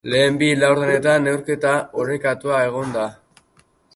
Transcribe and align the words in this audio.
Lehen 0.11 0.37
bi 0.41 0.47
laurdenetan 0.61 1.23
neurketa 1.27 1.75
orekatua 2.05 2.65
egon 2.71 2.99
da. 2.99 3.07